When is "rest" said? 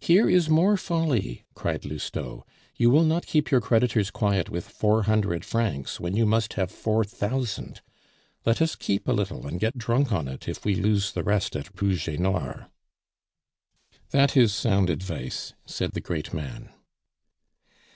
11.22-11.54